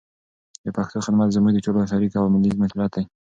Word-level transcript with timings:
د 0.65 0.67
پښتو 0.77 0.97
خدمت 1.05 1.29
زموږ 1.35 1.53
د 1.53 1.59
ټولو 1.65 1.89
شریک 1.91 2.13
او 2.17 2.25
ملي 2.33 2.51
مسولیت 2.61 2.91
دی. 2.95 3.03